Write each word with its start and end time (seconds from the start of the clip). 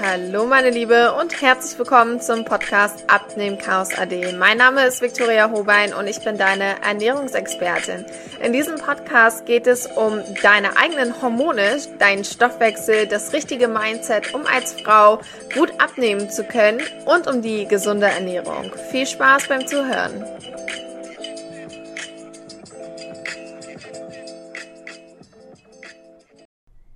Hallo 0.00 0.46
meine 0.46 0.70
Liebe 0.70 1.12
und 1.14 1.40
herzlich 1.42 1.78
willkommen 1.78 2.20
zum 2.20 2.44
Podcast 2.44 3.04
Abnehmen 3.08 3.58
Chaos 3.58 3.92
AD. 3.96 4.32
Mein 4.32 4.58
Name 4.58 4.86
ist 4.86 5.02
Viktoria 5.02 5.50
Hobein 5.50 5.92
und 5.92 6.06
ich 6.06 6.20
bin 6.20 6.38
deine 6.38 6.80
Ernährungsexpertin. 6.82 8.04
In 8.42 8.52
diesem 8.52 8.76
Podcast 8.76 9.44
geht 9.44 9.66
es 9.66 9.86
um 9.86 10.22
deine 10.42 10.76
eigenen 10.76 11.20
Hormone, 11.20 11.78
deinen 11.98 12.24
Stoffwechsel, 12.24 13.06
das 13.06 13.32
richtige 13.32 13.68
Mindset, 13.68 14.32
um 14.34 14.46
als 14.46 14.80
Frau 14.80 15.20
gut 15.54 15.72
abnehmen 15.78 16.30
zu 16.30 16.44
können 16.44 16.80
und 17.04 17.26
um 17.26 17.42
die 17.42 17.66
gesunde 17.66 18.06
Ernährung. 18.06 18.72
Viel 18.90 19.06
Spaß 19.06 19.48
beim 19.48 19.66
Zuhören. 19.66 20.24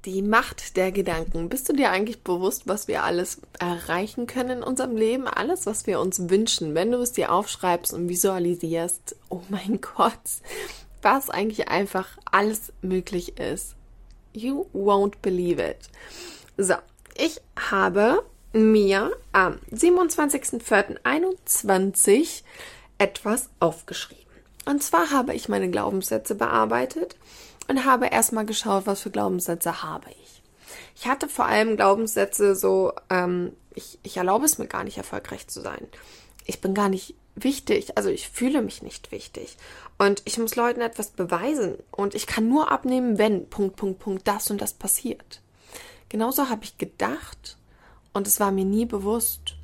Die 0.06 0.22
Macht 0.22 0.59
der 0.76 0.92
Gedanken. 0.92 1.48
Bist 1.48 1.68
du 1.68 1.72
dir 1.72 1.90
eigentlich 1.90 2.22
bewusst, 2.22 2.66
was 2.66 2.88
wir 2.88 3.04
alles 3.04 3.40
erreichen 3.58 4.26
können 4.26 4.58
in 4.58 4.62
unserem 4.62 4.96
Leben? 4.96 5.26
Alles, 5.26 5.66
was 5.66 5.86
wir 5.86 6.00
uns 6.00 6.30
wünschen, 6.30 6.74
wenn 6.74 6.92
du 6.92 6.98
es 6.98 7.12
dir 7.12 7.32
aufschreibst 7.32 7.92
und 7.92 8.08
visualisierst. 8.08 9.16
Oh 9.28 9.42
mein 9.48 9.80
Gott, 9.96 10.18
was 11.02 11.30
eigentlich 11.30 11.68
einfach 11.68 12.08
alles 12.30 12.72
möglich 12.82 13.38
ist. 13.38 13.74
You 14.32 14.66
won't 14.72 15.14
believe 15.22 15.62
it. 15.62 15.88
So, 16.56 16.74
ich 17.16 17.40
habe 17.70 18.22
mir 18.52 19.12
am 19.32 19.58
27.04.21 19.72 22.42
etwas 22.98 23.48
aufgeschrieben. 23.60 24.20
Und 24.66 24.82
zwar 24.82 25.10
habe 25.10 25.32
ich 25.34 25.48
meine 25.48 25.70
Glaubenssätze 25.70 26.34
bearbeitet 26.34 27.16
und 27.68 27.84
habe 27.84 28.06
erstmal 28.06 28.46
geschaut, 28.46 28.86
was 28.86 29.00
für 29.00 29.10
Glaubenssätze 29.10 29.82
habe 29.82 30.10
ich. 30.10 30.39
Ich 30.94 31.06
hatte 31.06 31.28
vor 31.28 31.46
allem 31.46 31.76
Glaubenssätze 31.76 32.54
so, 32.54 32.92
ähm, 33.08 33.52
ich, 33.74 33.98
ich 34.02 34.16
erlaube 34.16 34.44
es 34.44 34.58
mir 34.58 34.66
gar 34.66 34.84
nicht 34.84 34.98
erfolgreich 34.98 35.46
zu 35.48 35.60
sein. 35.60 35.86
Ich 36.44 36.60
bin 36.60 36.74
gar 36.74 36.88
nicht 36.88 37.14
wichtig, 37.34 37.96
also 37.96 38.08
ich 38.08 38.28
fühle 38.28 38.62
mich 38.62 38.82
nicht 38.82 39.12
wichtig. 39.12 39.56
Und 39.98 40.22
ich 40.24 40.38
muss 40.38 40.56
Leuten 40.56 40.80
etwas 40.80 41.10
beweisen. 41.10 41.76
Und 41.90 42.14
ich 42.14 42.26
kann 42.26 42.48
nur 42.48 42.70
abnehmen, 42.70 43.18
wenn 43.18 43.48
Punkt, 43.48 43.76
Punkt, 43.76 44.00
Punkt, 44.00 44.26
das 44.26 44.50
und 44.50 44.60
das 44.60 44.72
passiert. 44.72 45.40
Genauso 46.08 46.48
habe 46.48 46.64
ich 46.64 46.78
gedacht 46.78 47.56
und 48.12 48.26
es 48.26 48.40
war 48.40 48.50
mir 48.50 48.64
nie 48.64 48.86
bewusst. 48.86 49.54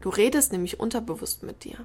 Du 0.00 0.08
redest 0.08 0.52
nämlich 0.52 0.80
unterbewusst 0.80 1.42
mit 1.42 1.64
dir. 1.64 1.76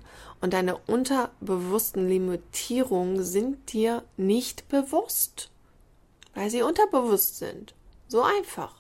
Und 0.42 0.54
deine 0.54 0.78
unterbewussten 0.78 2.08
Limitierungen 2.08 3.24
sind 3.24 3.74
dir 3.74 4.04
nicht 4.18 4.68
bewusst. 4.70 5.50
Weil 6.34 6.50
sie 6.50 6.62
unterbewusst 6.62 7.38
sind. 7.38 7.74
So 8.08 8.22
einfach. 8.22 8.74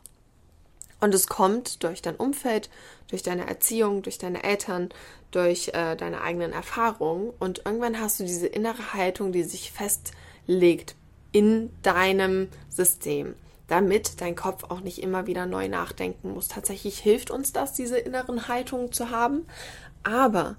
Und 1.01 1.13
es 1.13 1.27
kommt 1.27 1.83
durch 1.83 2.01
dein 2.01 2.15
Umfeld, 2.15 2.69
durch 3.09 3.21
deine 3.21 3.47
Erziehung, 3.47 4.01
durch 4.01 4.17
deine 4.17 4.43
Eltern, 4.43 4.89
durch 5.31 5.69
äh, 5.69 5.95
deine 5.95 6.21
eigenen 6.21 6.53
Erfahrungen. 6.53 7.31
Und 7.39 7.63
irgendwann 7.65 7.99
hast 7.99 8.19
du 8.19 8.23
diese 8.23 8.47
innere 8.47 8.93
Haltung, 8.93 9.31
die 9.31 9.43
sich 9.43 9.71
festlegt 9.71 10.95
in 11.31 11.71
deinem 11.81 12.49
System 12.69 13.35
damit 13.67 14.21
dein 14.21 14.35
Kopf 14.35 14.65
auch 14.65 14.81
nicht 14.81 15.01
immer 15.01 15.27
wieder 15.27 15.45
neu 15.45 15.67
nachdenken 15.67 16.33
muss. 16.33 16.47
Tatsächlich 16.47 16.99
hilft 16.99 17.31
uns 17.31 17.51
das, 17.51 17.73
diese 17.73 17.97
inneren 17.97 18.47
Haltungen 18.47 18.91
zu 18.91 19.09
haben. 19.09 19.45
Aber 20.03 20.55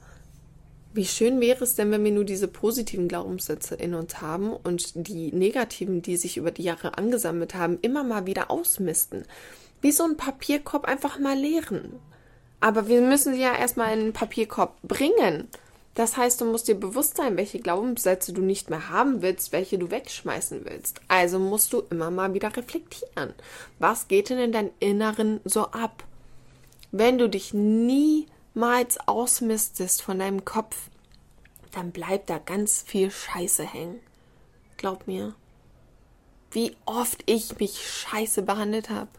wie 0.96 1.04
schön 1.04 1.40
wäre 1.40 1.62
es 1.62 1.74
denn, 1.74 1.90
wenn 1.90 2.04
wir 2.04 2.10
nur 2.10 2.24
diese 2.24 2.48
positiven 2.48 3.06
Glaubenssätze 3.06 3.74
in 3.74 3.94
uns 3.94 4.20
haben 4.20 4.52
und 4.52 4.92
die 4.94 5.30
negativen, 5.32 6.02
die 6.02 6.16
sich 6.16 6.38
über 6.38 6.50
die 6.50 6.64
Jahre 6.64 6.98
angesammelt 6.98 7.54
haben, 7.54 7.78
immer 7.82 8.02
mal 8.02 8.26
wieder 8.26 8.50
ausmisten. 8.50 9.24
Wie 9.82 9.92
so 9.92 10.04
ein 10.04 10.16
Papierkorb 10.16 10.86
einfach 10.86 11.18
mal 11.18 11.36
leeren. 11.36 12.00
Aber 12.60 12.88
wir 12.88 13.02
müssen 13.02 13.34
sie 13.34 13.42
ja 13.42 13.54
erstmal 13.54 13.92
in 13.92 14.06
den 14.06 14.12
Papierkorb 14.12 14.80
bringen. 14.82 15.48
Das 15.94 16.16
heißt, 16.16 16.40
du 16.40 16.46
musst 16.46 16.68
dir 16.68 16.74
bewusst 16.74 17.16
sein, 17.16 17.36
welche 17.36 17.58
Glaubenssätze 17.58 18.32
du 18.32 18.42
nicht 18.42 18.70
mehr 18.70 18.90
haben 18.90 19.22
willst, 19.22 19.52
welche 19.52 19.78
du 19.78 19.90
wegschmeißen 19.90 20.64
willst. 20.64 21.00
Also 21.08 21.38
musst 21.38 21.72
du 21.72 21.82
immer 21.90 22.10
mal 22.10 22.34
wieder 22.34 22.54
reflektieren. 22.56 23.34
Was 23.78 24.08
geht 24.08 24.30
denn 24.30 24.38
in 24.38 24.52
deinem 24.52 24.70
Inneren 24.78 25.40
so 25.44 25.66
ab? 25.66 26.04
Wenn 26.92 27.18
du 27.18 27.28
dich 27.28 27.52
niemals 28.56 28.98
ausmistest 29.06 30.02
von 30.02 30.18
deinem 30.18 30.44
Kopf, 30.44 30.88
dann 31.72 31.92
bleibt 31.92 32.30
da 32.30 32.38
ganz 32.38 32.82
viel 32.82 33.10
Scheiße 33.10 33.64
hängen. 33.64 34.00
Glaub 34.78 35.06
mir. 35.06 35.34
Wie 36.50 36.74
oft 36.86 37.22
ich 37.26 37.58
mich 37.58 37.86
scheiße 37.86 38.42
behandelt 38.42 38.88
habe. 38.88 39.10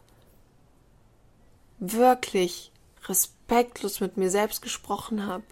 Wirklich 1.77 2.71
respektlos 3.05 3.99
mit 3.99 4.17
mir 4.17 4.31
selbst 4.31 4.63
gesprochen 4.63 5.25
habe 5.27 5.43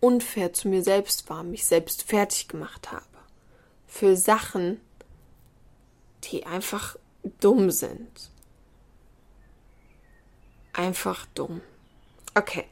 unfair 0.00 0.52
zu 0.52 0.68
mir 0.68 0.84
selbst 0.84 1.28
war, 1.28 1.42
mich 1.42 1.66
selbst 1.66 2.04
fertig 2.04 2.46
gemacht 2.46 2.92
habe. 2.92 3.04
Für 3.88 4.16
Sachen, 4.16 4.80
die 6.22 6.46
einfach 6.46 6.96
dumm 7.40 7.72
sind. 7.72 8.30
Einfach 10.72 11.26
dumm. 11.34 11.60
Okay. 12.38 12.64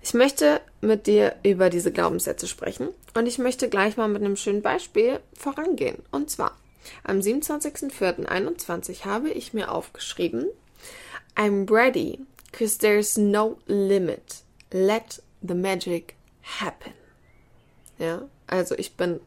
Ich 0.00 0.14
möchte 0.14 0.62
mit 0.80 1.06
dir 1.06 1.36
über 1.42 1.68
diese 1.68 1.92
Glaubenssätze 1.92 2.46
sprechen 2.46 2.88
und 3.14 3.26
ich 3.26 3.36
möchte 3.38 3.68
gleich 3.68 3.98
mal 3.98 4.08
mit 4.08 4.22
einem 4.22 4.36
schönen 4.36 4.62
Beispiel 4.62 5.20
vorangehen. 5.36 5.98
Und 6.12 6.30
zwar, 6.30 6.56
am 7.04 7.18
27.04.21 7.18 9.04
habe 9.04 9.28
ich 9.28 9.52
mir 9.52 9.70
aufgeschrieben, 9.70 10.46
I'm 11.36 11.70
ready, 11.70 12.20
because 12.50 12.78
there's 12.78 13.18
no 13.18 13.58
limit. 13.66 14.36
Let 14.70 15.22
the 15.42 15.54
magic 15.54 16.14
happen. 16.60 16.94
Ja, 17.98 18.22
also 18.46 18.74
ich 18.76 18.96
bin 18.96 19.20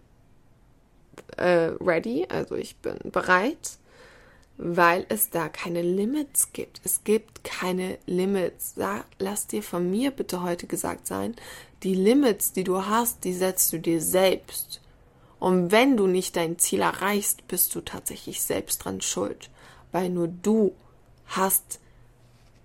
äh, 1.37 1.71
ready, 1.79 2.25
also 2.27 2.55
ich 2.55 2.75
bin 2.77 2.97
bereit, 3.11 3.77
weil 4.61 5.05
es 5.07 5.29
da 5.29 5.47
keine 5.47 5.81
Limits 5.81 6.51
gibt. 6.51 6.81
Es 6.83 7.05
gibt 7.05 7.45
keine 7.45 7.97
Limits. 8.05 8.73
Sag, 8.75 9.05
lass 9.17 9.47
dir 9.47 9.63
von 9.63 9.89
mir 9.89 10.11
bitte 10.11 10.43
heute 10.43 10.67
gesagt 10.67 11.07
sein, 11.07 11.33
die 11.83 11.95
Limits, 11.95 12.51
die 12.51 12.65
du 12.65 12.85
hast, 12.85 13.23
die 13.23 13.33
setzt 13.33 13.71
du 13.71 13.79
dir 13.79 14.01
selbst. 14.01 14.81
Und 15.39 15.71
wenn 15.71 15.95
du 15.95 16.07
nicht 16.07 16.35
dein 16.35 16.59
Ziel 16.59 16.81
erreichst, 16.81 17.47
bist 17.47 17.73
du 17.73 17.79
tatsächlich 17.79 18.41
selbst 18.41 18.83
dran 18.83 18.99
schuld, 18.99 19.49
weil 19.93 20.09
nur 20.09 20.27
du 20.27 20.73
hast 21.27 21.79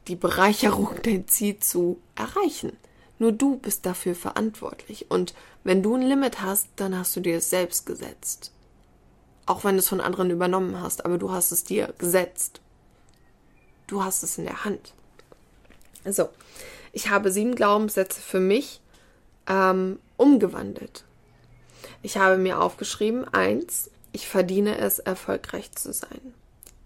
die 0.09 0.16
Bereicherung, 0.16 0.97
dein 1.04 1.28
Ziel 1.28 1.60
zu 1.60 2.00
erreichen. 2.16 2.77
Nur 3.21 3.31
du 3.31 3.56
bist 3.59 3.87
dafür 3.87 4.16
verantwortlich. 4.16 5.12
Und 5.12 5.33
wenn 5.62 5.84
du 5.84 5.94
ein 5.94 6.03
Limit 6.03 6.43
hast, 6.43 6.66
dann 6.75 6.99
hast 6.99 7.15
du 7.15 7.21
dir 7.21 7.37
es 7.37 7.50
selbst 7.50 7.87
gesetzt. 7.87 8.50
Auch 9.47 9.65
wenn 9.65 9.75
du 9.75 9.81
es 9.81 9.88
von 9.88 10.00
anderen 10.00 10.31
übernommen 10.31 10.81
hast, 10.81 11.05
aber 11.05 11.19
du 11.19 11.31
hast 11.31 11.53
es 11.53 11.65
dir 11.65 11.93
gesetzt. 11.99 12.60
Du 13.87 14.03
hast 14.03 14.22
es 14.22 14.38
in 14.38 14.44
der 14.44 14.65
Hand. 14.65 14.94
So, 16.06 16.28
ich 16.93 17.10
habe 17.10 17.31
sieben 17.31 17.54
Glaubenssätze 17.54 18.21
für 18.21 18.41
mich 18.41 18.81
ähm, 19.47 19.99
umgewandelt. 20.16 21.04
Ich 22.03 22.16
habe 22.16 22.38
mir 22.38 22.60
aufgeschrieben, 22.60 23.27
eins, 23.33 23.91
ich 24.12 24.28
verdiene 24.28 24.78
es, 24.78 24.99
erfolgreich 24.99 25.72
zu 25.72 25.93
sein. 25.93 26.34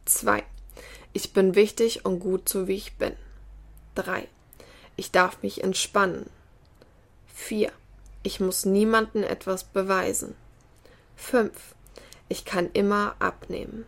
Zwei, 0.04 0.42
ich 1.12 1.32
bin 1.32 1.54
wichtig 1.54 2.04
und 2.04 2.20
gut 2.20 2.48
so 2.48 2.68
wie 2.68 2.74
ich 2.74 2.96
bin. 2.96 3.12
Drei, 3.94 4.28
ich 4.96 5.10
darf 5.10 5.42
mich 5.42 5.62
entspannen. 5.62 6.26
4. 7.34 7.72
Ich 8.24 8.40
muss 8.40 8.64
niemanden 8.64 9.22
etwas 9.22 9.64
beweisen. 9.64 10.34
5. 11.16 11.52
Ich 12.28 12.44
kann 12.44 12.70
immer 12.72 13.14
abnehmen. 13.18 13.86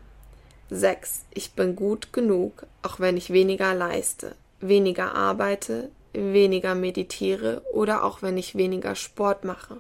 6. 0.71 1.25
Ich 1.35 1.53
bin 1.53 1.77
gut 1.77 2.13
genug, 2.13 2.67
auch 2.83 3.01
wenn 3.01 3.17
ich 3.17 3.33
weniger 3.33 3.75
leiste, 3.75 4.37
weniger 4.61 5.15
arbeite, 5.15 5.91
weniger 6.13 6.75
meditiere 6.75 7.63
oder 7.73 8.05
auch 8.05 8.23
wenn 8.23 8.39
ich 8.39 8.55
weniger 8.55 8.95
Sport 8.95 9.45
mache. 9.45 9.79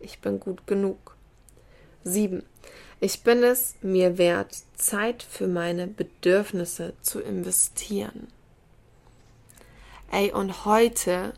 Ich 0.00 0.20
bin 0.20 0.40
gut 0.40 0.66
genug. 0.66 1.16
7. 2.04 2.42
Ich 2.98 3.22
bin 3.22 3.42
es 3.42 3.74
mir 3.82 4.16
wert, 4.16 4.56
Zeit 4.76 5.22
für 5.22 5.46
meine 5.46 5.86
Bedürfnisse 5.86 6.94
zu 7.02 7.20
investieren. 7.20 8.28
Ey, 10.10 10.32
und 10.32 10.64
heute, 10.64 11.34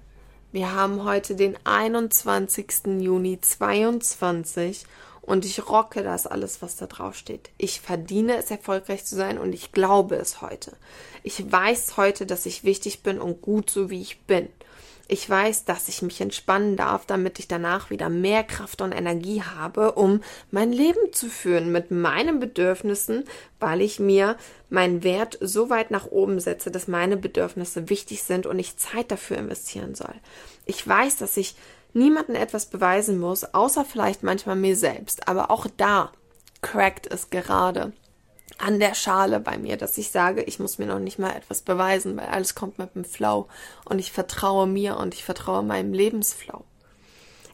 wir 0.53 0.73
haben 0.73 1.05
heute 1.05 1.35
den 1.35 1.57
21. 1.65 3.01
Juni 3.01 3.41
22 3.41 4.85
und 5.29 5.45
ich 5.45 5.69
rocke 5.69 6.03
das 6.03 6.27
alles, 6.27 6.63
was 6.63 6.77
da 6.77 6.87
drauf 6.87 7.15
steht. 7.15 7.51
Ich 7.59 7.83
verdiene 7.83 8.39
es, 8.39 8.51
erfolgreich 8.51 9.05
zu 9.05 9.15
sein 9.15 9.37
und 9.37 9.53
ich 9.53 9.73
glaube 9.73 10.17
es 10.17 10.41
heute. 10.41 10.73
Ich 11.23 11.53
weiß 11.53 11.99
heute, 11.99 12.25
dass 12.25 12.47
ich 12.47 12.65
wichtig 12.65 13.03
bin 13.03 13.21
und 13.21 13.43
gut 13.43 13.69
so 13.69 13.91
wie 13.91 14.01
ich 14.01 14.21
bin. 14.21 14.49
Ich 15.07 15.29
weiß, 15.29 15.67
dass 15.67 15.89
ich 15.89 16.01
mich 16.01 16.21
entspannen 16.23 16.77
darf, 16.77 17.05
damit 17.05 17.39
ich 17.39 17.47
danach 17.47 17.91
wieder 17.91 18.09
mehr 18.09 18.43
Kraft 18.43 18.81
und 18.81 18.93
Energie 18.93 19.43
habe, 19.43 19.93
um 19.93 20.23
mein 20.51 20.73
Leben 20.73 21.13
zu 21.13 21.29
führen 21.29 21.73
mit 21.73 21.91
meinen 21.91 22.41
Bedürfnissen, 22.41 23.25
weil 23.61 23.83
ich 23.83 24.01
mir 24.01 24.37
meinen 24.71 25.03
Wert 25.03 25.37
so 25.43 25.69
weit 25.69 25.91
nach 25.91 26.07
oben 26.07 26.41
setze, 26.41 26.71
dass 26.71 26.89
meine 26.89 27.19
Bedürfnisse 27.19 27.91
wichtig 27.91 28.23
sind 28.23 28.47
und 28.47 28.59
ich 28.59 28.79
Zeit 28.79 29.11
dafür 29.11 29.37
investieren 29.37 29.95
soll. 29.95 30.15
Ich 30.65 30.87
weiß, 30.87 31.17
dass 31.17 31.37
ich 31.37 31.55
niemandem 31.99 32.37
etwas 32.37 32.67
beweisen 32.67 33.19
muss, 33.19 33.45
außer 33.55 33.85
vielleicht 33.85 34.23
manchmal 34.23 34.57
mir 34.57 34.77
selbst. 34.77 35.29
Aber 35.29 35.51
auch 35.51 35.67
da 35.77 36.13
crackt 36.63 37.07
es 37.07 37.31
gerade 37.31 37.93
an 38.59 38.81
der 38.81 38.95
Schale 38.95 39.41
bei 39.41 39.59
mir, 39.59 39.77
dass 39.77 39.99
ich 39.99 40.11
sage, 40.11 40.43
ich 40.43 40.59
muss 40.59 40.79
mir 40.79 40.87
noch 40.87 40.99
nicht 40.99 41.19
mal 41.19 41.37
etwas 41.37 41.63
beweisen, 41.63 42.17
weil 42.17 42.27
alles 42.27 42.55
kommt 42.55 42.79
mit 42.79 42.95
dem 42.95 43.05
Flow 43.05 43.47
und 43.85 43.99
ich 43.99 44.11
vertraue 44.11 44.67
mir 44.67 44.97
und 44.97 45.15
ich 45.15 45.25
vertraue 45.25 45.63
meinem 45.63 45.93
Lebensflow. 45.93 46.65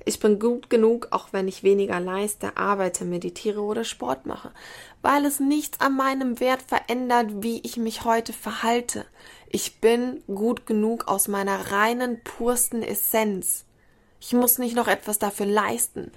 Ich 0.07 0.21
bin 0.21 0.39
gut 0.39 0.69
genug, 0.69 1.09
auch 1.13 1.29
wenn 1.33 1.49
ich 1.49 1.63
weniger 1.63 1.99
leiste, 1.99 2.57
arbeite, 2.59 3.05
meditiere 3.07 3.61
oder 3.61 3.85
Sport 3.85 4.27
mache, 4.27 4.51
weil 5.01 5.25
es 5.25 5.41
nichts 5.41 5.81
an 5.81 5.97
meinem 5.97 6.41
Wert 6.41 6.63
verändert, 6.63 7.43
wie 7.43 7.61
ich 7.61 7.79
mich 7.79 8.05
heute 8.05 8.33
verhalte. 8.33 9.07
Ich 9.49 9.81
bin 9.81 10.23
gut 10.27 10.67
genug 10.67 11.09
aus 11.09 11.29
meiner 11.29 11.71
reinen, 11.71 12.23
pursten 12.23 12.83
Essenz. 12.83 13.65
Ich 14.27 14.33
muss 14.33 14.57
nicht 14.57 14.75
noch 14.75 14.89
etwas 14.89 15.19
dafür 15.19 15.45
leisten. 15.45 16.11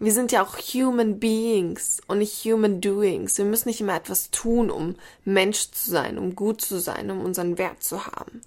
Wir 0.00 0.12
sind 0.12 0.32
ja 0.32 0.42
auch 0.42 0.58
Human 0.58 1.20
Beings 1.20 2.00
und 2.08 2.18
nicht 2.18 2.44
Human 2.44 2.80
Doings. 2.80 3.38
Wir 3.38 3.44
müssen 3.44 3.68
nicht 3.68 3.80
immer 3.80 3.94
etwas 3.94 4.32
tun, 4.32 4.68
um 4.68 4.96
Mensch 5.24 5.70
zu 5.70 5.92
sein, 5.92 6.18
um 6.18 6.34
gut 6.34 6.60
zu 6.60 6.80
sein, 6.80 7.12
um 7.12 7.20
unseren 7.20 7.56
Wert 7.56 7.84
zu 7.84 8.04
haben. 8.04 8.40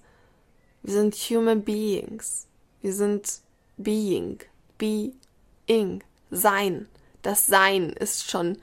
Wir 0.82 0.92
sind 0.92 1.14
Human 1.14 1.64
Beings. 1.64 2.46
Wir 2.82 2.92
sind 2.92 3.40
Being. 3.78 4.40
Being. 4.76 6.04
Sein. 6.30 6.88
Das 7.22 7.46
Sein 7.46 7.94
ist 7.94 8.30
schon 8.30 8.58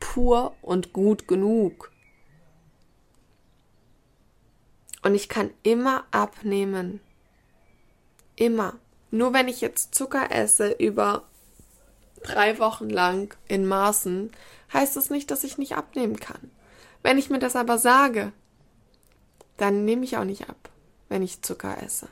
pur 0.00 0.56
und 0.62 0.94
gut 0.94 1.28
genug. 1.28 1.92
Und 5.02 5.14
ich 5.14 5.28
kann 5.28 5.50
immer 5.64 6.06
abnehmen. 6.12 7.00
Immer. 8.34 8.78
Nur 9.10 9.32
wenn 9.32 9.48
ich 9.48 9.60
jetzt 9.60 9.94
Zucker 9.94 10.30
esse 10.30 10.70
über 10.70 11.24
drei 12.22 12.58
Wochen 12.58 12.90
lang 12.90 13.34
in 13.46 13.66
Maßen, 13.66 14.30
heißt 14.72 14.96
das 14.96 15.10
nicht, 15.10 15.30
dass 15.30 15.44
ich 15.44 15.58
nicht 15.58 15.76
abnehmen 15.76 16.18
kann. 16.18 16.50
Wenn 17.02 17.18
ich 17.18 17.30
mir 17.30 17.38
das 17.38 17.56
aber 17.56 17.78
sage, 17.78 18.32
dann 19.56 19.84
nehme 19.84 20.04
ich 20.04 20.16
auch 20.16 20.24
nicht 20.24 20.48
ab, 20.48 20.70
wenn 21.08 21.22
ich 21.22 21.42
Zucker 21.42 21.82
esse. 21.82 22.08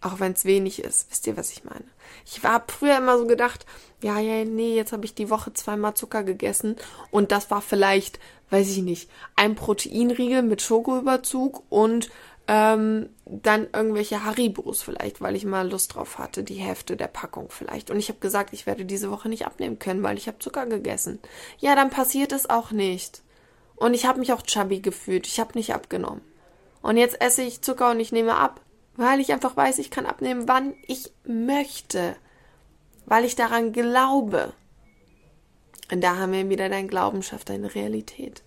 Auch 0.00 0.18
wenn 0.18 0.32
es 0.32 0.44
wenig 0.44 0.82
ist. 0.82 1.10
Wisst 1.10 1.26
ihr, 1.26 1.36
was 1.36 1.52
ich 1.52 1.64
meine? 1.64 1.84
Ich 2.26 2.42
war 2.42 2.64
früher 2.66 2.98
immer 2.98 3.18
so 3.18 3.26
gedacht, 3.26 3.66
ja, 4.02 4.18
ja, 4.18 4.44
nee, 4.44 4.74
jetzt 4.74 4.92
habe 4.92 5.04
ich 5.04 5.14
die 5.14 5.30
Woche 5.30 5.52
zweimal 5.52 5.94
Zucker 5.94 6.24
gegessen 6.24 6.76
und 7.12 7.30
das 7.30 7.50
war 7.52 7.62
vielleicht, 7.62 8.18
weiß 8.50 8.68
ich 8.70 8.82
nicht, 8.82 9.08
ein 9.36 9.54
Proteinriegel 9.54 10.42
mit 10.42 10.60
Schokoüberzug 10.60 11.62
und 11.68 12.10
ähm, 12.52 13.08
dann 13.24 13.66
irgendwelche 13.72 14.24
Haribos 14.24 14.82
vielleicht, 14.82 15.22
weil 15.22 15.36
ich 15.36 15.46
mal 15.46 15.70
Lust 15.70 15.94
drauf 15.94 16.18
hatte, 16.18 16.44
die 16.44 16.56
Hälfte 16.56 16.98
der 16.98 17.06
Packung 17.06 17.46
vielleicht. 17.48 17.90
Und 17.90 17.98
ich 17.98 18.10
habe 18.10 18.18
gesagt, 18.18 18.52
ich 18.52 18.66
werde 18.66 18.84
diese 18.84 19.10
Woche 19.10 19.30
nicht 19.30 19.46
abnehmen 19.46 19.78
können, 19.78 20.02
weil 20.02 20.18
ich 20.18 20.26
habe 20.26 20.38
Zucker 20.38 20.66
gegessen. 20.66 21.18
Ja, 21.58 21.74
dann 21.74 21.88
passiert 21.88 22.30
es 22.30 22.50
auch 22.50 22.70
nicht. 22.70 23.22
Und 23.74 23.94
ich 23.94 24.04
habe 24.04 24.18
mich 24.18 24.34
auch 24.34 24.42
chubby 24.42 24.80
gefühlt. 24.80 25.26
Ich 25.26 25.40
habe 25.40 25.56
nicht 25.56 25.72
abgenommen. 25.72 26.20
Und 26.82 26.98
jetzt 26.98 27.22
esse 27.22 27.40
ich 27.40 27.62
Zucker 27.62 27.90
und 27.90 28.00
ich 28.00 28.12
nehme 28.12 28.36
ab, 28.36 28.60
weil 28.96 29.20
ich 29.20 29.32
einfach 29.32 29.56
weiß, 29.56 29.78
ich 29.78 29.90
kann 29.90 30.04
abnehmen, 30.04 30.46
wann 30.46 30.74
ich 30.86 31.10
möchte. 31.24 32.16
Weil 33.06 33.24
ich 33.24 33.34
daran 33.34 33.72
glaube. 33.72 34.52
Und 35.90 36.02
da 36.02 36.16
haben 36.16 36.32
wir 36.32 36.50
wieder 36.50 36.68
dein 36.68 36.88
Glauben 36.88 37.22
schafft 37.22 37.48
deine 37.48 37.74
Realität 37.74 38.42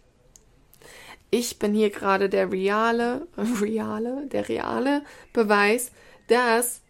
ich 1.31 1.60
bin 1.60 1.74
hier 1.74 1.89
gerade 1.89 2.30
der 2.30 2.51
reale, 2.51 3.27
reale, 3.62 4.27
der 4.27 4.48
reale 4.48 5.04
Beweis, 5.33 5.92
dass 6.27 6.81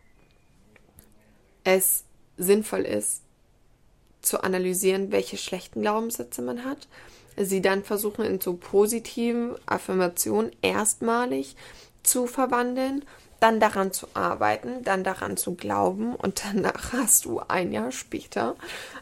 es 1.63 2.03
sinnvoll 2.37 2.81
ist, 2.81 3.21
zu 4.21 4.41
analysieren, 4.41 5.11
welche 5.11 5.37
schlechten 5.37 5.81
Glaubenssätze 5.81 6.41
man 6.41 6.63
hat, 6.65 6.87
sie 7.37 7.61
dann 7.61 7.83
versuchen 7.83 8.25
in 8.25 8.39
so 8.39 8.53
positiven 8.53 9.55
Affirmationen 9.65 10.51
erstmalig 10.61 11.55
zu 12.03 12.27
verwandeln 12.27 13.03
dann 13.45 13.59
daran 13.59 13.91
zu 13.91 14.07
arbeiten, 14.15 14.83
dann 14.83 15.03
daran 15.03 15.37
zu 15.37 15.53
glauben 15.53 16.15
und 16.15 16.43
danach 16.43 16.93
hast 16.93 17.25
du 17.25 17.41
ein 17.47 17.71
Jahr 17.71 17.91
später 17.91 18.55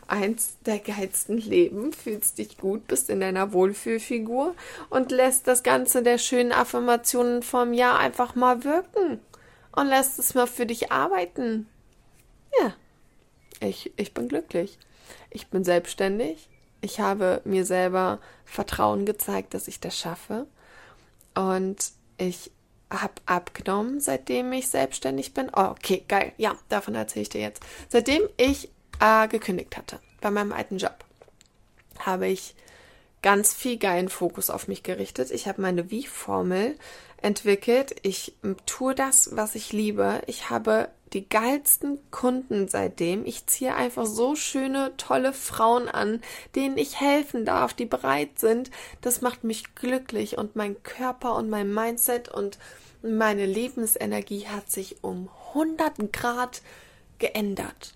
eins 0.06 0.58
der 0.66 0.80
geilsten 0.80 1.38
Leben, 1.38 1.94
fühlst 1.94 2.40
dich 2.40 2.58
gut, 2.58 2.86
bist 2.88 3.10
in 3.10 3.22
deiner 3.22 3.54
Wohlfühlfigur 3.54 4.54
und 4.90 5.12
lässt 5.12 5.48
das 5.48 5.64
Ganze 5.64 6.04
der 6.04 6.18
schönen 6.18 6.52
Affirmationen 6.52 7.42
vom 7.42 7.72
Jahr 7.72 7.98
einfach 8.00 8.36
mal 8.36 8.66
wirken 8.66 9.22
und 9.72 9.88
lässt 9.88 10.20
es 10.20 10.34
mal 10.34 10.48
für 10.48 10.66
dich 10.66 10.92
arbeiten. 10.92 11.70
Ja, 12.60 12.74
ich, 13.62 13.94
ich 13.96 14.14
bin 14.14 14.28
glücklich. 14.28 14.78
Ich 15.30 15.48
bin 15.48 15.64
selbstständig. 15.64 16.50
Ich 16.82 17.00
habe 17.00 17.40
mir 17.46 17.64
selber 17.64 18.20
Vertrauen 18.44 19.06
gezeigt, 19.06 19.54
dass 19.54 19.70
ich 19.70 19.80
das 19.80 19.98
schaffe. 19.98 20.48
Und 21.34 21.78
ich 22.18 22.52
habe 23.02 23.14
abgenommen, 23.26 24.00
seitdem 24.00 24.52
ich 24.54 24.68
selbstständig 24.68 25.34
bin. 25.34 25.50
Oh, 25.56 25.72
okay, 25.72 26.04
geil. 26.08 26.34
Ja, 26.38 26.56
davon 26.70 26.96
erzähle 26.96 27.24
ich 27.24 27.30
dir 27.30 27.42
jetzt. 27.42 27.64
Seitdem 27.90 28.22
ich 28.38 28.70
äh, 29.00 29.28
gekündigt 29.28 29.78
hatte 29.78 30.00
bei 30.22 30.32
meinem 30.32 30.54
alten 30.54 30.78
Job, 30.78 31.04
habe 32.00 32.28
ich 32.28 32.56
ganz 33.22 33.54
viel 33.54 33.78
geilen 33.78 34.10
Fokus 34.10 34.50
auf 34.50 34.68
mich 34.68 34.84
gerichtet. 34.84 35.32
Ich 35.32 35.48
habe 35.48 35.62
meine 35.62 35.90
Wie-Formel 35.90 36.78
entwickelt. 37.22 37.96
Ich 38.04 38.34
tue 38.66 38.94
das, 38.94 39.30
was 39.34 39.56
ich 39.56 39.72
liebe. 39.72 40.22
Ich 40.28 40.50
habe 40.50 40.90
die 41.14 41.28
geilsten 41.30 42.00
Kunden 42.12 42.68
seitdem. 42.68 43.26
Ich 43.26 43.46
ziehe 43.46 43.76
einfach 43.76 44.06
so 44.06 44.36
schöne, 44.36 44.94
tolle 44.98 45.34
Frauen 45.34 45.88
an, 45.88 46.22
denen 46.56 46.78
ich 46.78 47.00
helfen 47.00 47.46
darf, 47.46 47.74
die 47.74 47.86
bereit 47.86 48.40
sind. 48.40 48.72
Das 49.02 49.22
macht 49.22 49.44
mich 49.44 49.76
glücklich 49.76 50.38
und 50.38 50.56
mein 50.56 50.82
Körper 50.84 51.36
und 51.36 51.50
mein 51.50 51.74
Mindset 51.74 52.30
und 52.30 52.58
meine 53.04 53.46
Lebensenergie 53.46 54.48
hat 54.48 54.72
sich 54.72 55.04
um 55.04 55.30
100 55.50 56.12
Grad 56.12 56.62
geändert. 57.20 57.94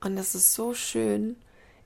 Und 0.00 0.16
es 0.18 0.34
ist 0.34 0.54
so 0.54 0.74
schön, 0.74 1.36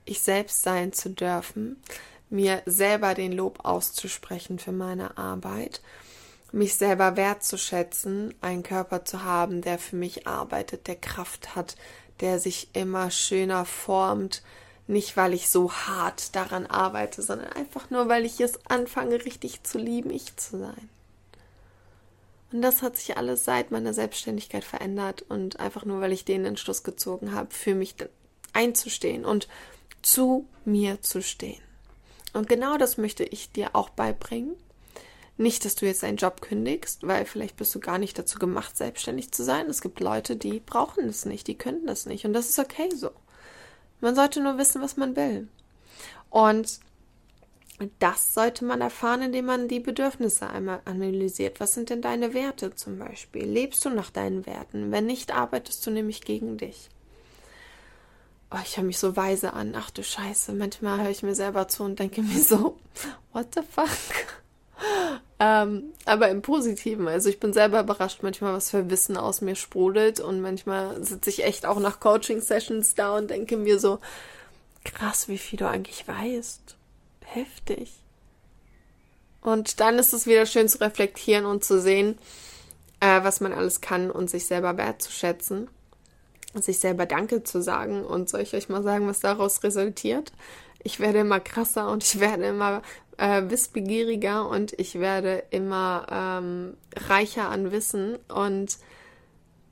ich 0.05 0.21
selbst 0.21 0.61
sein 0.61 0.93
zu 0.93 1.09
dürfen, 1.09 1.81
mir 2.29 2.61
selber 2.65 3.13
den 3.13 3.31
Lob 3.31 3.65
auszusprechen 3.65 4.59
für 4.59 4.71
meine 4.71 5.17
Arbeit, 5.17 5.81
mich 6.51 6.75
selber 6.75 7.15
wertzuschätzen, 7.15 8.33
einen 8.41 8.63
Körper 8.63 9.05
zu 9.05 9.23
haben, 9.23 9.61
der 9.61 9.79
für 9.79 9.95
mich 9.95 10.27
arbeitet, 10.27 10.87
der 10.87 10.95
Kraft 10.97 11.55
hat, 11.55 11.75
der 12.19 12.39
sich 12.39 12.69
immer 12.73 13.09
schöner 13.11 13.65
formt, 13.65 14.43
nicht 14.87 15.15
weil 15.15 15.33
ich 15.33 15.49
so 15.49 15.71
hart 15.71 16.35
daran 16.35 16.65
arbeite, 16.65 17.21
sondern 17.21 17.51
einfach 17.53 17.89
nur, 17.89 18.09
weil 18.09 18.25
ich 18.25 18.39
es 18.41 18.59
anfange, 18.67 19.23
richtig 19.25 19.63
zu 19.63 19.77
lieben, 19.77 20.09
ich 20.09 20.35
zu 20.35 20.59
sein. 20.59 20.89
Und 22.51 22.61
das 22.61 22.81
hat 22.81 22.97
sich 22.97 23.15
alles 23.15 23.45
seit 23.45 23.71
meiner 23.71 23.93
Selbstständigkeit 23.93 24.65
verändert 24.65 25.23
und 25.29 25.59
einfach 25.59 25.85
nur, 25.85 26.01
weil 26.01 26.11
ich 26.11 26.25
den 26.25 26.43
Entschluss 26.43 26.83
gezogen 26.83 27.33
habe, 27.33 27.53
für 27.53 27.73
mich 27.73 27.95
einzustehen 28.51 29.23
und 29.23 29.47
zu 30.01 30.45
mir 30.65 31.01
zu 31.01 31.21
stehen. 31.21 31.61
Und 32.33 32.49
genau 32.49 32.77
das 32.77 32.97
möchte 32.97 33.23
ich 33.23 33.51
dir 33.51 33.75
auch 33.75 33.89
beibringen. 33.89 34.55
Nicht, 35.37 35.65
dass 35.65 35.75
du 35.75 35.85
jetzt 35.85 36.03
deinen 36.03 36.17
Job 36.17 36.41
kündigst, 36.41 37.07
weil 37.07 37.25
vielleicht 37.25 37.55
bist 37.55 37.73
du 37.73 37.79
gar 37.79 37.97
nicht 37.97 38.17
dazu 38.19 38.37
gemacht, 38.37 38.77
selbstständig 38.77 39.31
zu 39.31 39.43
sein. 39.43 39.67
Es 39.69 39.81
gibt 39.81 39.99
Leute, 39.99 40.35
die 40.35 40.59
brauchen 40.59 41.07
es 41.07 41.25
nicht, 41.25 41.47
die 41.47 41.57
können 41.57 41.87
das 41.87 42.05
nicht. 42.05 42.25
Und 42.25 42.33
das 42.33 42.49
ist 42.49 42.59
okay 42.59 42.89
so. 42.93 43.11
Man 44.01 44.15
sollte 44.15 44.41
nur 44.41 44.57
wissen, 44.57 44.81
was 44.81 44.97
man 44.97 45.15
will. 45.15 45.47
Und 46.29 46.79
das 47.99 48.33
sollte 48.33 48.65
man 48.65 48.81
erfahren, 48.81 49.23
indem 49.23 49.45
man 49.45 49.67
die 49.67 49.79
Bedürfnisse 49.79 50.49
einmal 50.49 50.81
analysiert. 50.85 51.59
Was 51.59 51.73
sind 51.73 51.89
denn 51.89 52.01
deine 52.01 52.33
Werte 52.33 52.75
zum 52.75 52.99
Beispiel? 52.99 53.45
Lebst 53.45 53.83
du 53.85 53.89
nach 53.89 54.11
deinen 54.11 54.45
Werten? 54.45 54.91
Wenn 54.91 55.05
nicht, 55.05 55.33
arbeitest 55.33 55.85
du 55.85 55.91
nämlich 55.91 56.21
gegen 56.21 56.57
dich. 56.57 56.89
Oh, 58.51 58.59
ich 58.63 58.77
höre 58.77 58.83
mich 58.83 58.99
so 58.99 59.15
weise 59.15 59.53
an. 59.53 59.73
Ach 59.75 59.89
du 59.89 60.03
Scheiße. 60.03 60.53
Manchmal 60.53 61.01
höre 61.01 61.09
ich 61.09 61.23
mir 61.23 61.35
selber 61.35 61.67
zu 61.67 61.83
und 61.83 61.99
denke 61.99 62.21
mir 62.21 62.41
so, 62.43 62.77
what 63.33 63.47
the 63.55 63.61
fuck? 63.61 64.40
Ähm, 65.43 65.85
aber 66.05 66.29
im 66.29 66.43
Positiven. 66.43 67.07
Also 67.07 67.27
ich 67.27 67.39
bin 67.39 67.51
selber 67.51 67.79
überrascht, 67.79 68.19
manchmal 68.21 68.53
was 68.53 68.69
für 68.69 68.91
Wissen 68.91 69.17
aus 69.17 69.41
mir 69.41 69.55
sprudelt 69.55 70.19
und 70.19 70.39
manchmal 70.39 71.03
sitze 71.03 71.31
ich 71.31 71.43
echt 71.43 71.65
auch 71.65 71.79
nach 71.79 71.99
Coaching-Sessions 71.99 72.93
da 72.93 73.17
und 73.17 73.31
denke 73.31 73.57
mir 73.57 73.79
so, 73.79 73.97
krass, 74.83 75.27
wie 75.27 75.39
viel 75.39 75.57
du 75.57 75.67
eigentlich 75.67 76.07
weißt 76.07 76.75
heftig. 77.25 77.91
Und 79.41 79.79
dann 79.79 79.97
ist 79.97 80.13
es 80.13 80.27
wieder 80.27 80.45
schön 80.45 80.69
zu 80.69 80.79
reflektieren 80.79 81.45
und 81.45 81.63
zu 81.63 81.81
sehen, 81.81 82.19
äh, 82.99 83.23
was 83.23 83.41
man 83.41 83.51
alles 83.51 83.81
kann 83.81 84.11
und 84.11 84.29
sich 84.29 84.45
selber 84.45 84.77
wertzuschätzen 84.77 85.69
sich 86.55 86.79
selber 86.79 87.05
Danke 87.05 87.43
zu 87.43 87.61
sagen. 87.61 88.03
Und 88.03 88.29
soll 88.29 88.41
ich 88.41 88.53
euch 88.53 88.69
mal 88.69 88.83
sagen, 88.83 89.07
was 89.07 89.21
daraus 89.21 89.63
resultiert? 89.63 90.33
Ich 90.83 90.99
werde 90.99 91.19
immer 91.19 91.39
krasser 91.39 91.89
und 91.89 92.03
ich 92.03 92.19
werde 92.19 92.45
immer 92.45 92.81
äh, 93.21 93.49
wissbegieriger 93.49 94.49
und 94.49 94.73
ich 94.79 94.99
werde 94.99 95.43
immer 95.51 96.07
ähm, 96.11 96.75
reicher 96.95 97.49
an 97.49 97.71
Wissen 97.71 98.17
und 98.33 98.77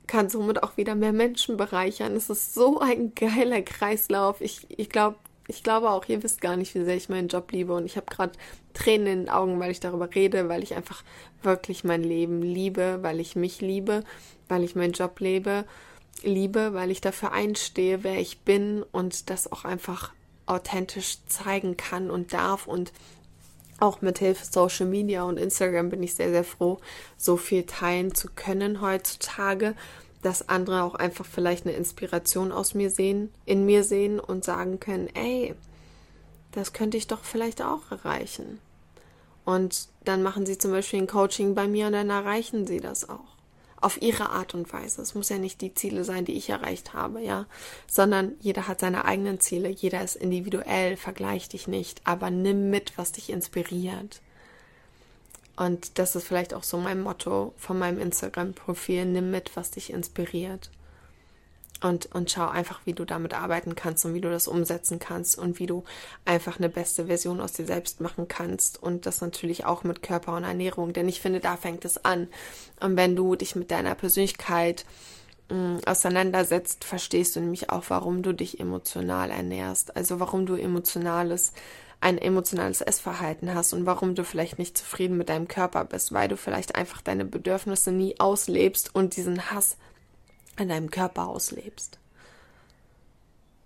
kann 0.06 0.28
somit 0.28 0.62
auch 0.62 0.76
wieder 0.76 0.94
mehr 0.94 1.12
Menschen 1.12 1.56
bereichern. 1.56 2.14
Es 2.14 2.30
ist 2.30 2.54
so 2.54 2.80
ein 2.80 3.14
geiler 3.14 3.62
Kreislauf. 3.62 4.40
Ich, 4.40 4.66
ich 4.70 4.88
glaube, 4.88 5.16
ich 5.48 5.64
glaube 5.64 5.90
auch, 5.90 6.04
ihr 6.08 6.22
wisst 6.22 6.40
gar 6.40 6.56
nicht, 6.56 6.74
wie 6.74 6.84
sehr 6.84 6.96
ich 6.96 7.08
meinen 7.08 7.28
Job 7.28 7.50
liebe. 7.50 7.74
Und 7.74 7.86
ich 7.86 7.96
habe 7.96 8.06
gerade 8.08 8.32
Tränen 8.72 9.06
in 9.06 9.18
den 9.20 9.28
Augen, 9.28 9.58
weil 9.58 9.72
ich 9.72 9.80
darüber 9.80 10.14
rede, 10.14 10.48
weil 10.48 10.62
ich 10.62 10.76
einfach 10.76 11.02
wirklich 11.42 11.82
mein 11.82 12.04
Leben 12.04 12.42
liebe, 12.42 12.98
weil 13.02 13.18
ich 13.18 13.34
mich 13.34 13.60
liebe, 13.60 14.04
weil 14.48 14.62
ich 14.62 14.76
meinen 14.76 14.92
Job 14.92 15.18
lebe 15.18 15.64
liebe, 16.22 16.74
weil 16.74 16.90
ich 16.90 17.00
dafür 17.00 17.32
einstehe, 17.32 18.04
wer 18.04 18.18
ich 18.18 18.40
bin 18.40 18.82
und 18.92 19.30
das 19.30 19.50
auch 19.50 19.64
einfach 19.64 20.12
authentisch 20.46 21.18
zeigen 21.26 21.76
kann 21.76 22.10
und 22.10 22.32
darf 22.32 22.66
und 22.66 22.92
auch 23.80 24.02
mit 24.02 24.18
Hilfe 24.18 24.44
Social 24.44 24.86
Media 24.86 25.24
und 25.24 25.38
Instagram 25.38 25.90
bin 25.90 26.02
ich 26.02 26.14
sehr, 26.14 26.30
sehr 26.30 26.44
froh, 26.44 26.78
so 27.16 27.36
viel 27.36 27.64
teilen 27.64 28.14
zu 28.14 28.28
können 28.34 28.80
heutzutage, 28.80 29.74
dass 30.22 30.48
andere 30.48 30.82
auch 30.82 30.94
einfach 30.94 31.24
vielleicht 31.24 31.66
eine 31.66 31.74
Inspiration 31.74 32.52
aus 32.52 32.74
mir 32.74 32.90
sehen, 32.90 33.32
in 33.46 33.64
mir 33.64 33.84
sehen 33.84 34.20
und 34.20 34.44
sagen 34.44 34.80
können, 34.80 35.08
ey, 35.14 35.54
das 36.52 36.72
könnte 36.72 36.96
ich 36.96 37.06
doch 37.06 37.24
vielleicht 37.24 37.62
auch 37.62 37.90
erreichen. 37.90 38.58
Und 39.44 39.88
dann 40.04 40.22
machen 40.22 40.46
sie 40.46 40.58
zum 40.58 40.72
Beispiel 40.72 41.00
ein 41.00 41.06
Coaching 41.06 41.54
bei 41.54 41.66
mir 41.66 41.86
und 41.86 41.94
dann 41.94 42.10
erreichen 42.10 42.66
sie 42.66 42.80
das 42.80 43.08
auch 43.08 43.39
auf 43.80 44.00
ihre 44.02 44.30
Art 44.30 44.54
und 44.54 44.72
Weise. 44.72 45.02
Es 45.02 45.14
muss 45.14 45.28
ja 45.28 45.38
nicht 45.38 45.60
die 45.60 45.74
Ziele 45.74 46.04
sein, 46.04 46.24
die 46.24 46.36
ich 46.36 46.50
erreicht 46.50 46.92
habe, 46.92 47.22
ja, 47.22 47.46
sondern 47.86 48.32
jeder 48.40 48.68
hat 48.68 48.80
seine 48.80 49.04
eigenen 49.04 49.40
Ziele, 49.40 49.68
jeder 49.68 50.02
ist 50.02 50.16
individuell, 50.16 50.96
vergleich 50.96 51.48
dich 51.48 51.66
nicht, 51.66 52.00
aber 52.04 52.30
nimm 52.30 52.70
mit, 52.70 52.96
was 52.98 53.12
dich 53.12 53.30
inspiriert. 53.30 54.20
Und 55.56 55.98
das 55.98 56.16
ist 56.16 56.26
vielleicht 56.26 56.54
auch 56.54 56.62
so 56.62 56.78
mein 56.78 57.02
Motto 57.02 57.52
von 57.56 57.78
meinem 57.78 58.00
Instagram-Profil, 58.00 59.04
nimm 59.06 59.30
mit, 59.30 59.56
was 59.56 59.70
dich 59.70 59.92
inspiriert 59.92 60.70
und, 61.82 62.14
und 62.14 62.30
schau 62.30 62.48
einfach, 62.48 62.80
wie 62.84 62.92
du 62.92 63.04
damit 63.04 63.34
arbeiten 63.34 63.74
kannst 63.74 64.04
und 64.04 64.14
wie 64.14 64.20
du 64.20 64.30
das 64.30 64.48
umsetzen 64.48 64.98
kannst 64.98 65.38
und 65.38 65.58
wie 65.58 65.66
du 65.66 65.84
einfach 66.24 66.58
eine 66.58 66.68
beste 66.68 67.06
Version 67.06 67.40
aus 67.40 67.52
dir 67.52 67.66
selbst 67.66 68.00
machen 68.00 68.28
kannst 68.28 68.82
und 68.82 69.06
das 69.06 69.20
natürlich 69.20 69.64
auch 69.64 69.82
mit 69.84 70.02
Körper 70.02 70.36
und 70.36 70.44
Ernährung, 70.44 70.92
denn 70.92 71.08
ich 71.08 71.20
finde, 71.20 71.40
da 71.40 71.56
fängt 71.56 71.84
es 71.84 72.04
an. 72.04 72.28
Und 72.80 72.96
wenn 72.96 73.16
du 73.16 73.34
dich 73.34 73.56
mit 73.56 73.70
deiner 73.70 73.94
Persönlichkeit 73.94 74.84
mh, 75.48 75.56
mm, 75.56 75.80
auseinandersetzt, 75.86 76.84
verstehst 76.84 77.36
du 77.36 77.40
nämlich 77.40 77.70
auch, 77.70 77.84
warum 77.88 78.22
du 78.22 78.34
dich 78.34 78.60
emotional 78.60 79.30
ernährst, 79.30 79.96
also 79.96 80.20
warum 80.20 80.46
du 80.46 80.54
emotionales 80.54 81.52
ein 82.02 82.16
emotionales 82.16 82.80
Essverhalten 82.80 83.54
hast 83.54 83.74
und 83.74 83.84
warum 83.84 84.14
du 84.14 84.24
vielleicht 84.24 84.58
nicht 84.58 84.78
zufrieden 84.78 85.18
mit 85.18 85.28
deinem 85.28 85.48
Körper 85.48 85.84
bist, 85.84 86.12
weil 86.12 86.28
du 86.28 86.36
vielleicht 86.38 86.74
einfach 86.74 87.02
deine 87.02 87.26
Bedürfnisse 87.26 87.92
nie 87.92 88.18
auslebst 88.18 88.94
und 88.94 89.16
diesen 89.16 89.50
Hass 89.50 89.76
in 90.60 90.68
deinem 90.68 90.90
Körper 90.90 91.28
auslebst. 91.28 91.98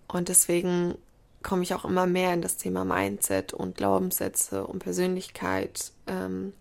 Und 0.07 0.29
deswegen 0.29 0.95
komme 1.43 1.63
ich 1.63 1.73
auch 1.73 1.85
immer 1.85 2.07
mehr 2.07 2.33
in 2.33 2.41
das 2.41 2.57
Thema 2.57 2.85
Mindset 2.85 3.53
und 3.53 3.77
Glaubenssätze 3.77 4.65
und 4.65 4.79
Persönlichkeit, 4.79 5.91
ähm, 6.07 6.53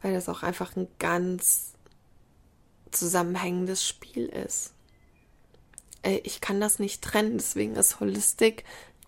weil 0.00 0.14
das 0.14 0.28
auch 0.28 0.42
einfach 0.42 0.76
ein 0.76 0.88
ganz 0.98 1.72
zusammenhängendes 2.90 3.86
Spiel 3.86 4.26
ist. 4.26 4.72
Äh, 6.02 6.20
ich 6.24 6.40
kann 6.40 6.60
das 6.60 6.78
nicht 6.78 7.02
trennen, 7.02 7.36
deswegen 7.38 7.76
ist 7.76 8.00
Holistik, 8.00 8.64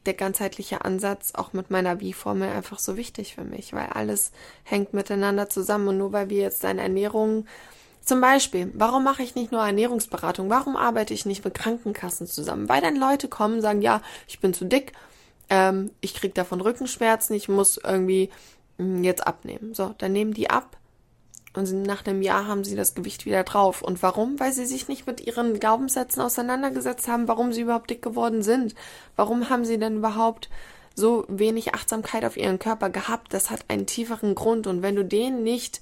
der 0.06 0.14
ganzheitliche 0.14 0.84
Ansatz, 0.84 1.32
auch 1.34 1.52
mit 1.52 1.70
meiner 1.70 2.00
Wie-Formel 2.00 2.48
einfach 2.48 2.78
so 2.78 2.96
wichtig 2.96 3.34
für 3.34 3.44
mich, 3.44 3.72
weil 3.72 3.86
alles 3.86 4.32
hängt 4.64 4.94
miteinander 4.94 5.48
zusammen 5.48 5.88
und 5.88 5.98
nur 5.98 6.12
weil 6.12 6.30
wir 6.30 6.42
jetzt 6.42 6.64
deine 6.64 6.82
Ernährung 6.82 7.46
zum 8.10 8.20
Beispiel, 8.20 8.72
warum 8.74 9.04
mache 9.04 9.22
ich 9.22 9.36
nicht 9.36 9.52
nur 9.52 9.64
Ernährungsberatung? 9.64 10.50
Warum 10.50 10.76
arbeite 10.76 11.14
ich 11.14 11.26
nicht 11.26 11.44
mit 11.44 11.54
Krankenkassen 11.54 12.26
zusammen? 12.26 12.68
Weil 12.68 12.80
dann 12.80 12.96
Leute 12.96 13.28
kommen 13.28 13.54
und 13.54 13.60
sagen, 13.62 13.82
ja, 13.82 14.02
ich 14.26 14.40
bin 14.40 14.52
zu 14.52 14.64
dick, 14.64 14.94
ähm, 15.48 15.92
ich 16.00 16.14
kriege 16.14 16.34
davon 16.34 16.60
Rückenschmerzen, 16.60 17.36
ich 17.36 17.48
muss 17.48 17.76
irgendwie 17.76 18.30
mh, 18.78 18.84
hm, 18.84 19.04
jetzt 19.04 19.24
abnehmen. 19.24 19.74
So, 19.74 19.94
dann 19.98 20.12
nehmen 20.12 20.34
die 20.34 20.50
ab 20.50 20.76
und 21.54 21.72
nach 21.84 22.04
einem 22.04 22.20
Jahr 22.20 22.48
haben 22.48 22.64
sie 22.64 22.74
das 22.74 22.96
Gewicht 22.96 23.26
wieder 23.26 23.44
drauf. 23.44 23.80
Und 23.80 24.02
warum? 24.02 24.40
Weil 24.40 24.52
sie 24.52 24.66
sich 24.66 24.88
nicht 24.88 25.06
mit 25.06 25.24
ihren 25.24 25.60
Glaubenssätzen 25.60 26.20
auseinandergesetzt 26.20 27.06
haben, 27.06 27.28
warum 27.28 27.52
sie 27.52 27.60
überhaupt 27.60 27.90
dick 27.90 28.02
geworden 28.02 28.42
sind. 28.42 28.74
Warum 29.14 29.50
haben 29.50 29.64
sie 29.64 29.78
denn 29.78 29.98
überhaupt 29.98 30.50
so 30.96 31.24
wenig 31.28 31.74
Achtsamkeit 31.74 32.24
auf 32.24 32.36
ihren 32.36 32.58
Körper 32.58 32.90
gehabt? 32.90 33.32
Das 33.32 33.50
hat 33.50 33.66
einen 33.68 33.86
tieferen 33.86 34.34
Grund. 34.34 34.66
Und 34.66 34.82
wenn 34.82 34.96
du 34.96 35.04
den 35.04 35.44
nicht 35.44 35.80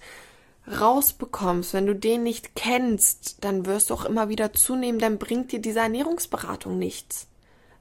rausbekommst, 0.68 1.72
wenn 1.72 1.86
du 1.86 1.94
den 1.94 2.22
nicht 2.22 2.54
kennst, 2.54 3.44
dann 3.44 3.66
wirst 3.66 3.90
du 3.90 3.94
auch 3.94 4.04
immer 4.04 4.28
wieder 4.28 4.52
zunehmen, 4.52 5.00
dann 5.00 5.18
bringt 5.18 5.52
dir 5.52 5.60
diese 5.60 5.80
Ernährungsberatung 5.80 6.78
nichts. 6.78 7.26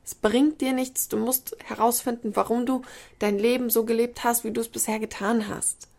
Es 0.05 0.15
bringt 0.15 0.61
dir 0.61 0.73
nichts, 0.73 1.09
du 1.09 1.17
musst 1.17 1.57
herausfinden, 1.65 2.35
warum 2.35 2.65
du 2.65 2.81
dein 3.19 3.37
Leben 3.37 3.69
so 3.69 3.83
gelebt 3.83 4.23
hast, 4.23 4.43
wie 4.43 4.51
du 4.51 4.61
es 4.61 4.69
bisher 4.69 4.99
getan 4.99 5.49
hast. 5.49 5.89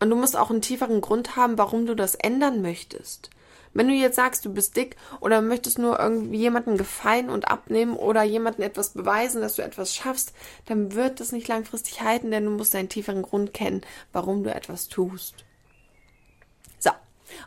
Und 0.00 0.10
du 0.10 0.16
musst 0.16 0.36
auch 0.36 0.50
einen 0.50 0.62
tieferen 0.62 1.00
Grund 1.00 1.34
haben, 1.34 1.58
warum 1.58 1.86
du 1.86 1.96
das 1.96 2.14
ändern 2.14 2.60
möchtest. 2.62 3.30
Wenn 3.74 3.88
du 3.88 3.94
jetzt 3.94 4.16
sagst, 4.16 4.44
du 4.44 4.52
bist 4.52 4.76
dick 4.76 4.96
oder 5.20 5.40
möchtest 5.40 5.78
nur 5.78 5.98
irgendwie 5.98 6.38
jemanden 6.38 6.76
gefallen 6.76 7.30
und 7.30 7.48
abnehmen 7.48 7.96
oder 7.96 8.22
jemanden 8.22 8.62
etwas 8.62 8.90
beweisen, 8.90 9.40
dass 9.40 9.56
du 9.56 9.62
etwas 9.62 9.94
schaffst, 9.94 10.32
dann 10.66 10.94
wird 10.94 11.20
das 11.20 11.32
nicht 11.32 11.48
langfristig 11.48 12.00
halten, 12.02 12.30
denn 12.30 12.44
du 12.44 12.50
musst 12.50 12.74
einen 12.74 12.88
tieferen 12.88 13.22
Grund 13.22 13.54
kennen, 13.54 13.82
warum 14.12 14.42
du 14.42 14.54
etwas 14.54 14.88
tust. 14.88 15.44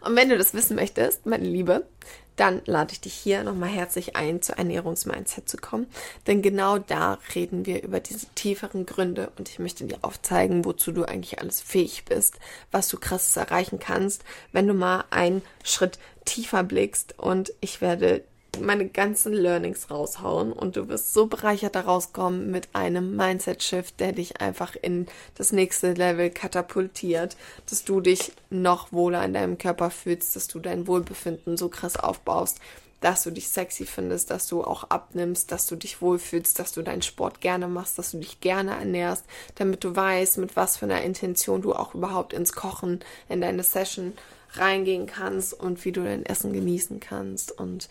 Und 0.01 0.15
wenn 0.15 0.29
du 0.29 0.37
das 0.37 0.53
wissen 0.53 0.75
möchtest, 0.75 1.25
meine 1.25 1.45
Liebe, 1.45 1.85
dann 2.35 2.61
lade 2.65 2.93
ich 2.93 3.01
dich 3.01 3.13
hier 3.13 3.43
nochmal 3.43 3.69
herzlich 3.69 4.15
ein, 4.15 4.41
zu 4.41 4.57
Ernährungsmindset 4.57 5.47
zu 5.47 5.57
kommen. 5.57 5.87
Denn 6.27 6.41
genau 6.41 6.79
da 6.79 7.19
reden 7.35 7.65
wir 7.65 7.83
über 7.83 7.99
diese 7.99 8.27
tieferen 8.35 8.85
Gründe 8.85 9.31
und 9.37 9.49
ich 9.49 9.59
möchte 9.59 9.85
dir 9.85 9.99
aufzeigen, 10.01 10.65
wozu 10.65 10.91
du 10.91 11.03
eigentlich 11.03 11.39
alles 11.39 11.61
fähig 11.61 12.05
bist, 12.05 12.39
was 12.71 12.87
du 12.87 12.97
krasses 12.97 13.37
erreichen 13.37 13.79
kannst, 13.79 14.23
wenn 14.51 14.67
du 14.67 14.73
mal 14.73 15.03
einen 15.09 15.41
Schritt 15.63 15.99
tiefer 16.25 16.63
blickst 16.63 17.19
und 17.19 17.53
ich 17.61 17.81
werde 17.81 18.23
meine 18.59 18.87
ganzen 18.87 19.33
Learnings 19.33 19.89
raushauen 19.89 20.51
und 20.51 20.75
du 20.75 20.89
wirst 20.89 21.13
so 21.13 21.27
bereichert 21.27 21.75
daraus 21.75 22.11
kommen 22.11 22.51
mit 22.51 22.69
einem 22.73 23.15
Mindset-Shift, 23.15 23.99
der 23.99 24.11
dich 24.11 24.41
einfach 24.41 24.75
in 24.75 25.07
das 25.35 25.51
nächste 25.51 25.93
Level 25.93 26.29
katapultiert, 26.29 27.37
dass 27.69 27.85
du 27.85 28.01
dich 28.01 28.33
noch 28.49 28.91
wohler 28.91 29.23
in 29.23 29.33
deinem 29.33 29.57
Körper 29.57 29.89
fühlst, 29.89 30.35
dass 30.35 30.47
du 30.47 30.59
dein 30.59 30.85
Wohlbefinden 30.87 31.55
so 31.55 31.69
krass 31.69 31.95
aufbaust, 31.95 32.59
dass 32.99 33.23
du 33.23 33.31
dich 33.31 33.49
sexy 33.49 33.85
findest, 33.85 34.29
dass 34.29 34.47
du 34.47 34.63
auch 34.63 34.83
abnimmst, 34.85 35.51
dass 35.51 35.65
du 35.65 35.75
dich 35.75 36.01
wohlfühlst, 36.01 36.59
dass 36.59 36.71
du 36.71 36.83
deinen 36.83 37.01
Sport 37.01 37.41
gerne 37.41 37.67
machst, 37.67 37.97
dass 37.97 38.11
du 38.11 38.19
dich 38.19 38.41
gerne 38.41 38.71
ernährst, 38.71 39.25
damit 39.55 39.83
du 39.83 39.95
weißt, 39.95 40.37
mit 40.37 40.55
was 40.55 40.77
für 40.77 40.85
einer 40.85 41.01
Intention 41.01 41.61
du 41.61 41.73
auch 41.73 41.95
überhaupt 41.95 42.33
ins 42.33 42.53
Kochen, 42.53 42.99
in 43.27 43.41
deine 43.41 43.63
Session 43.63 44.13
reingehen 44.53 45.07
kannst 45.07 45.53
und 45.53 45.83
wie 45.83 45.91
du 45.91 46.03
dein 46.03 46.25
Essen 46.25 46.53
genießen 46.53 46.99
kannst. 46.99 47.51
Und 47.51 47.89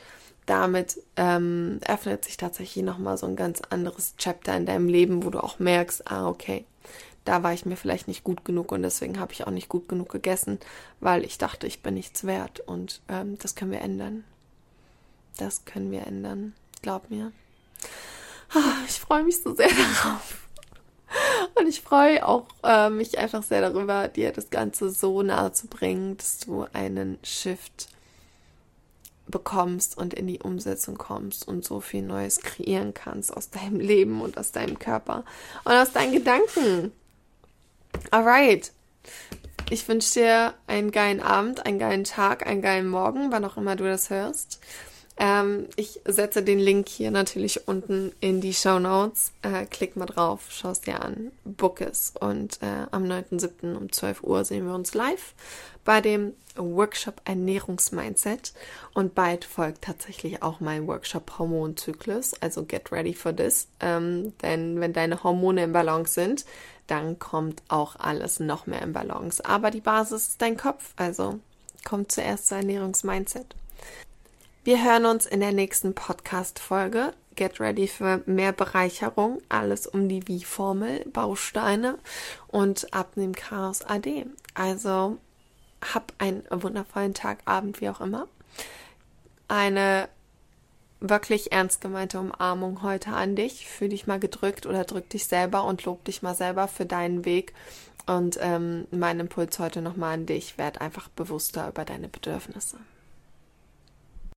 damit 0.51 1.01
ähm, 1.17 1.79
öffnet 1.87 2.25
sich 2.25 2.37
tatsächlich 2.37 2.85
nochmal 2.85 3.17
so 3.17 3.27
ein 3.27 3.37
ganz 3.37 3.63
anderes 3.71 4.17
Chapter 4.17 4.57
in 4.57 4.67
deinem 4.67 4.89
Leben, 4.89 5.23
wo 5.23 5.31
du 5.31 5.39
auch 5.39 5.61
merkst, 5.61 6.11
ah, 6.11 6.29
okay, 6.29 6.65
da 7.25 7.45
war 7.45 7.53
ich 7.53 7.67
mir 7.67 7.77
vielleicht 7.77 8.09
nicht 8.09 8.25
gut 8.25 8.45
genug 8.45 8.73
und 8.73 8.83
deswegen 8.83 9.21
habe 9.21 9.33
ich 9.33 9.47
auch 9.47 9.53
nicht 9.53 9.69
gut 9.69 9.89
genug 9.89 10.09
gegessen, 10.09 10.59
weil 10.99 11.25
ich 11.25 11.39
dachte, 11.39 11.69
ich 11.69 11.85
bin 11.85 11.95
nichts 11.95 12.25
wert 12.25 12.59
und 12.59 13.01
ähm, 13.09 13.39
das 13.39 13.55
können 13.55 13.71
wir 13.71 13.81
ändern. 13.81 14.25
Das 15.37 15.65
können 15.65 15.93
wir 15.93 16.05
ändern, 16.05 16.55
glaub 16.83 17.11
mir. 17.11 17.31
Ah, 18.53 18.83
ich 18.89 18.99
freue 18.99 19.23
mich 19.23 19.41
so 19.41 19.55
sehr 19.55 19.69
darauf. 20.03 20.49
Und 21.55 21.69
ich 21.69 21.81
freue 21.81 22.27
auch 22.27 22.47
äh, 22.65 22.91
mich 22.91 23.19
einfach 23.19 23.45
sehr 23.45 23.61
darüber, 23.61 24.09
dir 24.09 24.33
das 24.33 24.51
Ganze 24.51 24.91
so 24.91 25.23
nahe 25.23 25.53
zu 25.53 25.69
bringen, 25.69 26.17
dass 26.17 26.39
du 26.39 26.67
einen 26.73 27.19
Shift 27.23 27.89
bekommst 29.31 29.97
und 29.97 30.15
in 30.15 30.27
die 30.27 30.41
Umsetzung 30.41 30.99
kommst 30.99 31.47
und 31.47 31.65
so 31.65 31.81
viel 31.81 32.03
Neues 32.03 32.41
kreieren 32.41 32.95
kannst 32.95 33.37
aus 33.37 33.51
deinem 33.51 33.81
Leben 33.81 34.21
und 34.21 34.39
aus 34.39 34.53
deinem 34.53 34.79
Körper 34.79 35.25
und 35.65 35.73
aus 35.73 35.93
deinen 35.93 36.13
Gedanken. 36.13 36.93
Alright. 38.11 38.73
Ich 39.71 39.87
wünsche 39.87 40.15
dir 40.15 40.55
einen 40.67 40.91
geilen 40.91 41.21
Abend, 41.21 41.65
einen 41.65 41.79
geilen 41.79 42.05
Tag, 42.05 42.47
einen 42.47 42.61
geilen 42.61 42.89
Morgen, 42.89 43.31
wann 43.31 43.45
auch 43.45 43.57
immer 43.57 43.77
du 43.77 43.85
das 43.85 44.11
hörst. 44.11 44.61
Ähm, 45.23 45.67
ich 45.77 46.01
setze 46.07 46.43
den 46.43 46.59
Link 46.59 46.89
hier 46.89 47.11
natürlich 47.11 47.69
unten 47.69 48.11
in 48.21 48.41
die 48.41 48.55
Show 48.55 48.79
Notes. 48.79 49.33
Äh, 49.43 49.67
klick 49.67 49.95
mal 49.95 50.07
drauf, 50.07 50.47
schau 50.49 50.71
es 50.71 50.81
dir 50.81 51.03
an, 51.03 51.31
book 51.45 51.83
es. 51.83 52.15
Und 52.19 52.63
äh, 52.63 52.87
am 52.91 53.05
9.7. 53.05 53.77
um 53.77 53.93
12 53.93 54.25
Uhr 54.25 54.47
sehen 54.47 54.67
wir 54.67 54.75
uns 54.75 54.95
live 54.95 55.35
bei 55.85 56.01
dem 56.01 56.33
Workshop 56.57 57.21
Ernährungsmindset. 57.27 58.55
Und 58.95 59.15
bald 59.15 59.45
folgt 59.45 59.83
tatsächlich 59.83 60.43
auch 60.43 60.61
mein 60.61 60.87
Workshop 60.87 61.39
Hormonzyklus. 61.39 62.33
Also 62.41 62.65
get 62.65 62.91
ready 62.91 63.13
for 63.13 63.37
this. 63.37 63.69
Ähm, 63.81 64.33
denn 64.41 64.81
wenn 64.81 64.95
deine 64.95 65.23
Hormone 65.23 65.65
im 65.65 65.73
Balance 65.75 66.15
sind, 66.15 66.47
dann 66.87 67.19
kommt 67.19 67.63
auch 67.69 67.97
alles 67.97 68.41
noch 68.41 68.67
mehr 68.67 68.81
in 68.81 68.95
Balance. 68.95 69.45
Aber 69.45 69.71
die 69.71 69.83
Basis 69.83 70.29
ist 70.29 70.43
dein 70.43 70.57
Kopf. 70.57 70.95
Also 70.97 71.41
kommt 71.85 72.11
zuerst 72.11 72.49
zu 72.49 72.55
Ernährungsmindset. 72.55 73.55
Wir 74.63 74.85
hören 74.85 75.07
uns 75.07 75.25
in 75.25 75.41
der 75.41 75.53
nächsten 75.53 75.95
Podcast-Folge. 75.95 77.15
Get 77.35 77.61
ready 77.61 77.89
für 77.89 78.23
mehr 78.27 78.53
Bereicherung. 78.53 79.41
Alles 79.49 79.87
um 79.87 80.07
die 80.07 80.29
Wie-Formel, 80.29 81.07
Bausteine 81.11 81.97
und 82.47 82.93
Abnehmen 82.93 83.35
Chaos 83.35 83.81
AD. 83.81 84.27
Also 84.53 85.17
hab 85.81 86.13
einen 86.19 86.45
wundervollen 86.51 87.15
Tag, 87.15 87.39
Abend, 87.47 87.81
wie 87.81 87.89
auch 87.89 88.03
immer. 88.03 88.29
Eine 89.49 90.11
wirklich 91.01 91.53
ernst 91.53 91.81
gemeinte 91.81 92.21
Umarmung 92.21 92.83
heute 92.83 93.13
an 93.13 93.37
dich. 93.37 93.67
Fühl 93.67 93.89
dich 93.89 94.07
mal 94.07 94.21
gedrückt 94.21 94.67
oder 94.67 94.85
drück 94.85 95.09
dich 95.09 95.25
selber 95.25 95.65
und 95.65 95.87
lob 95.87 96.05
dich 96.05 96.21
mal 96.21 96.35
selber 96.35 96.69
für 96.69 96.85
deinen 96.85 97.25
Weg. 97.25 97.55
Und 98.05 98.37
ähm, 98.43 98.87
mein 98.91 99.21
Impuls 99.21 99.59
heute 99.59 99.81
nochmal 99.81 100.13
an 100.13 100.27
dich. 100.27 100.59
Werd 100.59 100.83
einfach 100.83 101.09
bewusster 101.09 101.67
über 101.67 101.87
deine 101.87 102.09
Bedürfnisse. 102.09 102.77